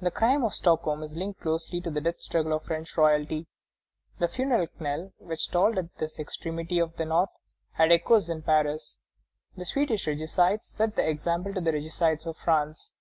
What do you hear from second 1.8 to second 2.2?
to the death